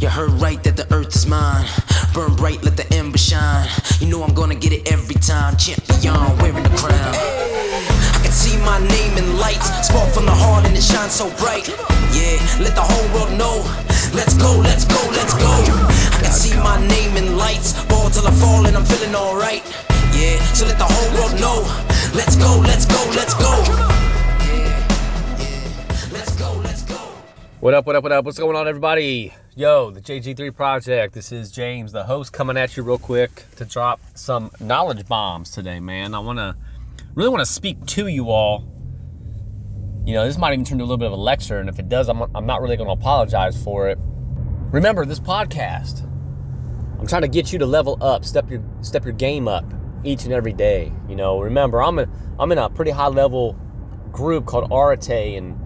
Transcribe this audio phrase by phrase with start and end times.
[0.00, 1.66] You heard right that the earth is mine.
[2.12, 3.66] Burn bright, let the ember shine.
[3.98, 5.56] You know I'm gonna get it every time.
[5.56, 7.14] Champion, wearing the crown.
[8.12, 9.88] I can see my name in lights.
[9.88, 11.68] Spark from the heart and it shines so bright.
[12.12, 13.64] Yeah, let the whole world know.
[14.12, 15.48] Let's go, let's go, let's go.
[15.48, 17.45] I can see my name in lights.
[27.66, 28.24] What up, what up, what up?
[28.24, 29.34] What's going on, everybody?
[29.56, 31.14] Yo, the JG3 Project.
[31.14, 35.50] This is James, the host, coming at you real quick to drop some knowledge bombs
[35.50, 36.14] today, man.
[36.14, 36.54] I want to
[37.16, 38.62] really want to speak to you all.
[40.04, 41.80] You know, this might even turn to a little bit of a lecture, and if
[41.80, 43.98] it does, I'm, I'm not really going to apologize for it.
[44.00, 46.04] Remember, this podcast,
[47.00, 49.64] I'm trying to get you to level up, step your step your game up
[50.04, 50.92] each and every day.
[51.08, 53.54] You know, remember, I'm in, I'm in a pretty high level
[54.12, 55.65] group called Arete, and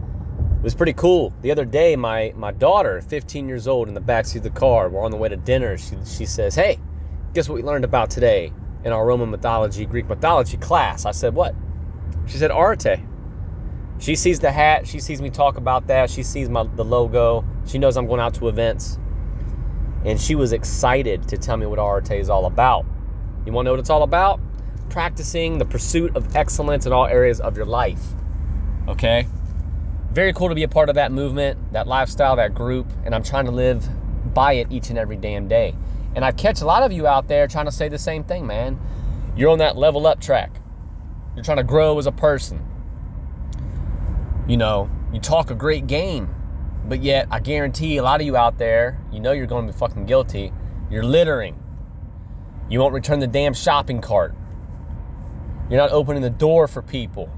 [0.60, 1.32] it was pretty cool.
[1.40, 4.90] The other day, my my daughter, 15 years old, in the backseat of the car,
[4.90, 5.78] we're on the way to dinner.
[5.78, 6.78] She she says, "Hey,
[7.32, 8.52] guess what we learned about today
[8.84, 11.54] in our Roman mythology, Greek mythology class?" I said, "What?"
[12.26, 13.00] She said, "Arete."
[14.00, 14.86] She sees the hat.
[14.86, 16.10] She sees me talk about that.
[16.10, 17.42] She sees my the logo.
[17.64, 18.98] She knows I'm going out to events,
[20.04, 22.84] and she was excited to tell me what Arete is all about.
[23.46, 24.40] You want to know what it's all about?
[24.90, 28.08] Practicing the pursuit of excellence in all areas of your life.
[28.88, 29.26] Okay
[30.12, 33.22] very cool to be a part of that movement, that lifestyle, that group, and I'm
[33.22, 33.88] trying to live
[34.34, 35.74] by it each and every damn day.
[36.14, 38.46] And I catch a lot of you out there trying to say the same thing,
[38.46, 38.80] man.
[39.36, 40.60] You're on that level up track.
[41.34, 42.66] You're trying to grow as a person.
[44.48, 46.34] You know, you talk a great game,
[46.86, 49.72] but yet I guarantee a lot of you out there, you know you're going to
[49.72, 50.52] be fucking guilty.
[50.90, 51.62] You're littering.
[52.68, 54.34] You won't return the damn shopping cart.
[55.68, 57.30] You're not opening the door for people.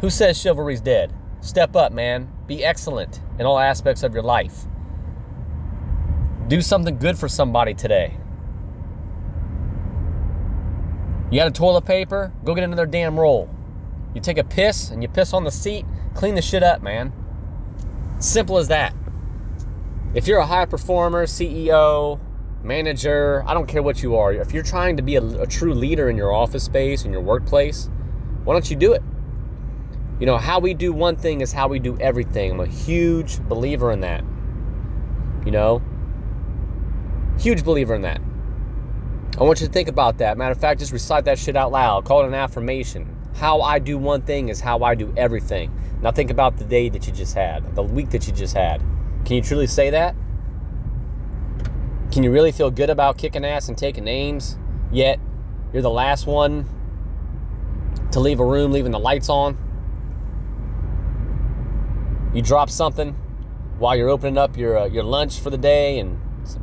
[0.00, 1.12] Who says chivalry's dead?
[1.40, 2.32] Step up, man.
[2.46, 4.64] Be excellent in all aspects of your life.
[6.48, 8.16] Do something good for somebody today.
[11.30, 12.32] You got a toilet paper?
[12.44, 13.50] Go get another damn roll.
[14.14, 17.12] You take a piss and you piss on the seat, clean the shit up, man.
[18.18, 18.94] Simple as that.
[20.14, 22.18] If you're a high performer, CEO,
[22.62, 25.74] manager, I don't care what you are, if you're trying to be a, a true
[25.74, 27.90] leader in your office space, in your workplace,
[28.44, 29.02] why don't you do it?
[30.20, 32.52] You know, how we do one thing is how we do everything.
[32.52, 34.24] I'm a huge believer in that.
[35.44, 35.82] You know,
[37.38, 38.20] huge believer in that.
[39.38, 40.36] I want you to think about that.
[40.36, 42.04] Matter of fact, just recite that shit out loud.
[42.04, 43.16] Call it an affirmation.
[43.36, 45.72] How I do one thing is how I do everything.
[46.02, 48.80] Now think about the day that you just had, the week that you just had.
[49.24, 50.16] Can you truly say that?
[52.10, 54.58] Can you really feel good about kicking ass and taking names,
[54.90, 55.20] yet
[55.72, 56.68] you're the last one
[58.10, 59.56] to leave a room leaving the lights on?
[62.34, 63.12] You drop something
[63.78, 66.20] while you're opening up your uh, your lunch for the day, and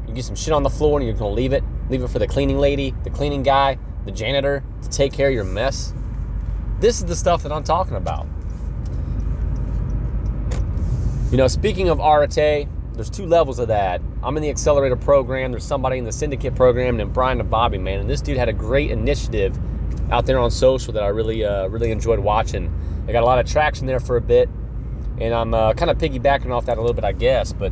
[0.08, 2.20] you get some shit on the floor, and you're gonna leave it, leave it for
[2.20, 5.94] the cleaning lady, the cleaning guy, the janitor to take care of your mess.
[6.80, 8.28] This is the stuff that I'm talking about.
[11.32, 14.02] You know, speaking of Arete, there's two levels of that.
[14.22, 15.52] I'm in the accelerator program.
[15.52, 18.50] There's somebody in the syndicate program named Brian and Bobby, man, and this dude had
[18.50, 19.58] a great initiative
[20.12, 22.72] out there on social that I really, uh, really enjoyed watching.
[23.08, 24.48] I got a lot of traction there for a bit
[25.20, 27.54] and I'm uh, kind of piggybacking off that a little bit, I guess.
[27.54, 27.72] But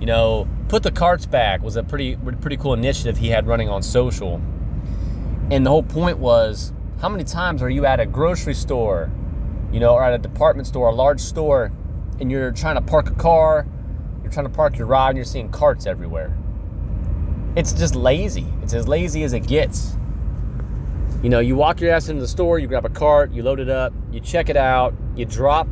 [0.00, 3.68] you know, put the carts back was a pretty pretty cool initiative he had running
[3.68, 4.40] on social,
[5.50, 9.10] and the whole point was how many times are you at a grocery store,
[9.72, 11.72] you know, or at a department store, a large store,
[12.20, 13.66] and you're trying to park a car,
[14.22, 16.36] you're trying to park your ride, and you're seeing carts everywhere.
[17.56, 18.46] It's just lazy.
[18.62, 19.96] It's as lazy as it gets.
[21.22, 23.60] You know, you walk your ass into the store, you grab a cart, you load
[23.60, 25.68] it up, you check it out, you drop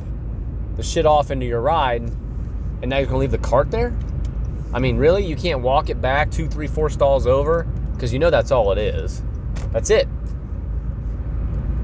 [0.76, 3.94] the shit off into your ride, and now you're gonna leave the cart there?
[4.74, 5.24] I mean, really?
[5.24, 7.64] You can't walk it back two, three, four stalls over?
[7.92, 9.22] Because you know that's all it is.
[9.70, 10.08] That's it.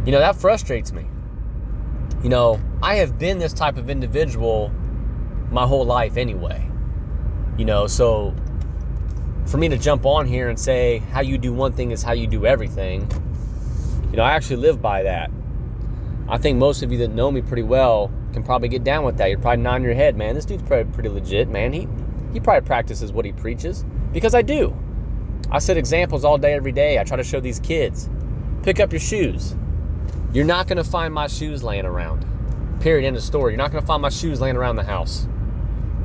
[0.04, 1.06] You know, that frustrates me.
[2.22, 4.72] You know, I have been this type of individual
[5.50, 6.68] my whole life anyway.
[7.56, 8.34] You know, so
[9.46, 12.12] for me to jump on here and say how you do one thing is how
[12.12, 13.10] you do everything,
[14.10, 15.30] you know, I actually live by that.
[16.28, 19.16] I think most of you that know me pretty well can probably get down with
[19.18, 19.30] that.
[19.30, 20.34] You're probably nodding your head, man.
[20.34, 21.72] This dude's probably pretty legit, man.
[21.72, 21.88] He
[22.32, 24.76] he probably practices what he preaches because I do.
[25.50, 26.98] I set examples all day, every day.
[26.98, 28.10] I try to show these kids.
[28.62, 29.56] Pick up your shoes.
[30.32, 32.26] You're not going to find my shoes laying around.
[32.80, 33.06] Period.
[33.06, 33.52] End of story.
[33.52, 35.26] You're not going to find my shoes laying around the house.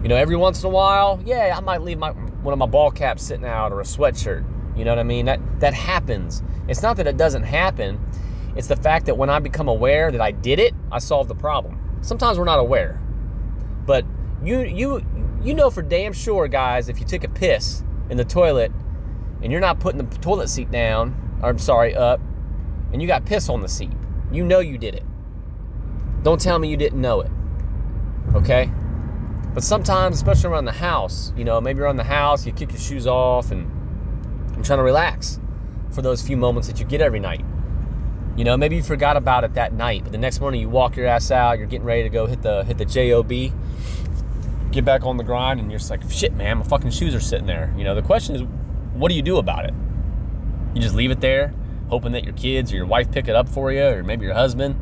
[0.01, 2.65] You know, every once in a while, yeah, I might leave my one of my
[2.65, 4.45] ball caps sitting out or a sweatshirt.
[4.77, 5.25] You know what I mean?
[5.25, 6.41] That that happens.
[6.67, 7.99] It's not that it doesn't happen.
[8.55, 11.35] It's the fact that when I become aware that I did it, I solve the
[11.35, 13.01] problem sometimes we're not aware.
[13.85, 14.05] But
[14.43, 15.03] you you
[15.41, 18.71] you know for damn sure, guys, if you took a piss in the toilet
[19.41, 22.21] and you're not putting the toilet seat down, or I'm sorry, up,
[22.91, 23.91] and you got piss on the seat,
[24.31, 25.03] you know you did it.
[26.21, 27.31] Don't tell me you didn't know it.
[28.33, 28.71] Okay?
[29.53, 32.79] But sometimes, especially around the house, you know, maybe you're the house, you kick your
[32.79, 33.69] shoes off and
[34.55, 35.39] you're trying to relax
[35.91, 37.45] for those few moments that you get every night.
[38.35, 40.95] You know, maybe you forgot about it that night, but the next morning you walk
[40.95, 43.29] your ass out, you're getting ready to go hit the hit the job,
[44.71, 47.19] get back on the grind, and you're just like, shit, man, my fucking shoes are
[47.19, 47.71] sitting there.
[47.77, 48.41] You know, the question is,
[48.93, 49.73] what do you do about it?
[50.73, 51.53] You just leave it there,
[51.89, 54.33] hoping that your kids or your wife pick it up for you, or maybe your
[54.33, 54.79] husband.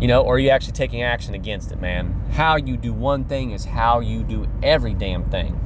[0.00, 2.24] You know, or are you actually taking action against it, man?
[2.32, 5.60] How you do one thing is how you do every damn thing.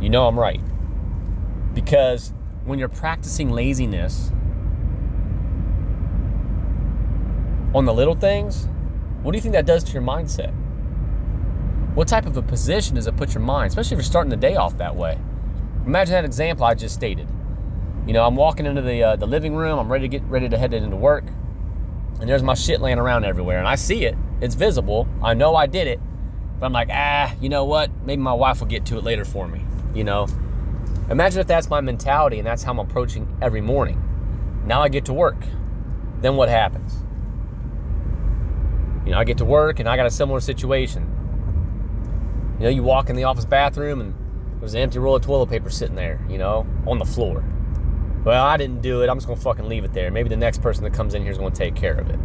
[0.00, 0.60] You know I'm right.
[1.74, 2.32] Because
[2.64, 4.30] when you're practicing laziness
[7.74, 8.68] on the little things,
[9.22, 10.52] what do you think that does to your mindset?
[11.94, 14.36] What type of a position does it put your mind, especially if you're starting the
[14.36, 15.18] day off that way?
[15.86, 17.28] Imagine that example I just stated.
[18.06, 19.78] You know, I'm walking into the uh, the living room.
[19.78, 21.24] I'm ready to get ready to head into work,
[22.20, 24.16] and there's my shit laying around everywhere, and I see it.
[24.40, 25.06] It's visible.
[25.22, 26.00] I know I did it,
[26.58, 27.90] but I'm like, ah, you know what?
[28.04, 29.64] Maybe my wife will get to it later for me.
[29.94, 30.26] You know,
[31.10, 34.02] imagine if that's my mentality and that's how I'm approaching every morning.
[34.66, 35.44] Now I get to work.
[36.20, 37.04] Then what happens?
[39.04, 41.08] You know, I get to work and I got a similar situation.
[42.58, 44.14] You know, you walk in the office bathroom and
[44.60, 47.44] there's an empty roll of toilet paper sitting there, you know, on the floor.
[48.24, 49.08] Well, I didn't do it.
[49.08, 50.10] I'm just going to fucking leave it there.
[50.12, 52.20] Maybe the next person that comes in here is going to take care of it.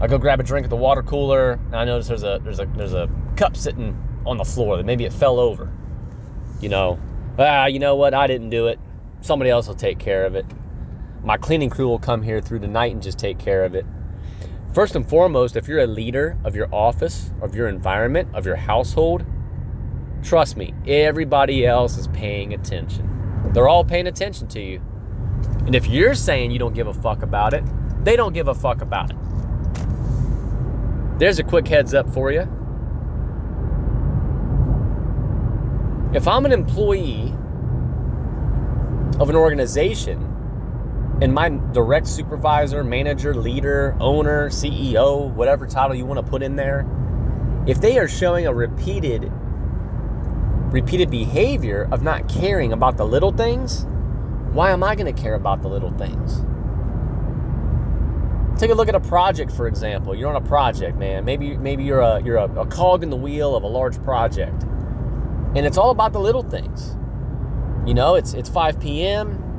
[0.00, 2.58] I go grab a drink at the water cooler, and I notice there's a there's
[2.58, 5.70] a there's a cup sitting on the floor that maybe it fell over.
[6.60, 6.98] You know,
[7.38, 8.14] ah, you know what?
[8.14, 8.80] I didn't do it.
[9.20, 10.46] Somebody else will take care of it.
[11.22, 13.84] My cleaning crew will come here through the night and just take care of it.
[14.72, 18.56] First and foremost, if you're a leader of your office, of your environment, of your
[18.56, 19.24] household,
[20.22, 23.50] trust me, everybody else is paying attention.
[23.52, 24.80] They're all paying attention to you.
[25.66, 27.64] And if you're saying you don't give a fuck about it,
[28.04, 29.16] they don't give a fuck about it.
[31.18, 32.48] There's a quick heads up for you.
[36.14, 37.34] If I'm an employee
[39.20, 40.30] of an organization
[41.20, 46.56] and my direct supervisor, manager, leader, owner, CEO, whatever title you want to put in
[46.56, 46.86] there,
[47.66, 49.30] if they are showing a repeated
[50.72, 53.86] repeated behavior of not caring about the little things,
[54.52, 56.44] why am I going to care about the little things?
[58.58, 60.14] Take a look at a project, for example.
[60.14, 61.24] You're on a project, man.
[61.24, 64.64] Maybe maybe you're a you're a, a cog in the wheel of a large project,
[65.54, 66.96] and it's all about the little things.
[67.86, 69.49] You know, it's it's 5 p.m.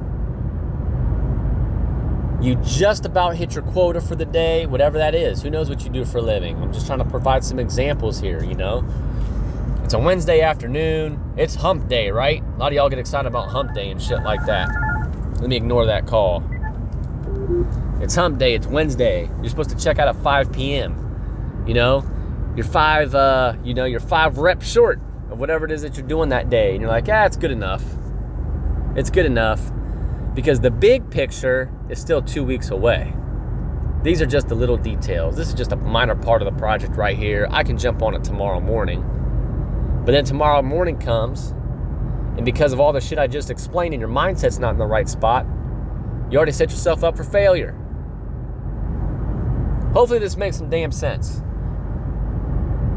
[2.41, 5.43] You just about hit your quota for the day, whatever that is.
[5.43, 6.59] Who knows what you do for a living?
[6.59, 8.43] I'm just trying to provide some examples here.
[8.43, 8.83] You know,
[9.83, 11.21] it's a Wednesday afternoon.
[11.37, 12.41] It's Hump Day, right?
[12.41, 14.69] A lot of y'all get excited about Hump Day and shit like that.
[15.39, 16.43] Let me ignore that call.
[18.01, 18.55] It's hump day.
[18.55, 19.29] It's Wednesday.
[19.41, 21.63] You're supposed to check out at 5 p.m.
[21.67, 22.03] You know,
[22.55, 23.13] you're five.
[23.13, 24.99] Uh, you know, you're five reps short
[25.29, 27.51] of whatever it is that you're doing that day, and you're like, ah, it's good
[27.51, 27.83] enough.
[28.95, 29.71] It's good enough
[30.33, 33.13] because the big picture is still two weeks away.
[34.03, 35.35] These are just the little details.
[35.35, 37.47] This is just a minor part of the project right here.
[37.51, 39.03] I can jump on it tomorrow morning.
[40.05, 41.51] But then tomorrow morning comes,
[42.35, 44.87] and because of all the shit I just explained, and your mindset's not in the
[44.87, 45.45] right spot,
[46.31, 47.77] you already set yourself up for failure.
[49.93, 51.43] Hopefully, this makes some damn sense.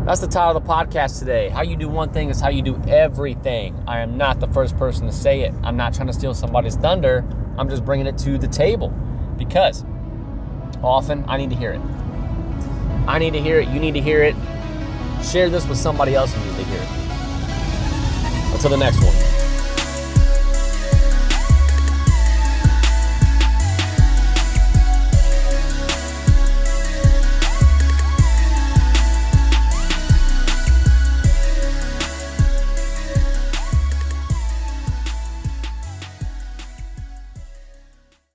[0.04, 1.48] That's the title of the podcast today.
[1.48, 3.74] How you do one thing is how you do everything.
[3.88, 5.54] I am not the first person to say it.
[5.62, 7.24] I'm not trying to steal somebody's thunder.
[7.56, 8.90] I'm just bringing it to the table
[9.38, 9.82] because
[10.82, 11.80] often I need to hear it.
[13.08, 13.68] I need to hear it.
[13.68, 14.36] You need to hear it.
[15.24, 16.88] Share this with somebody else who needs to hear it.
[18.52, 19.33] Until the next one.